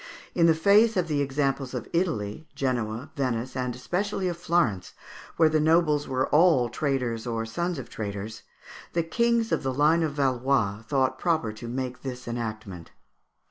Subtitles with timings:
[0.33, 4.93] In the face of the examples of Italy, Genoa, Venice, and especially of Florence,
[5.37, 8.41] where the nobles were all traders or sons of traders,
[8.93, 12.89] the kings of the line of Valois thought proper to make this enactment.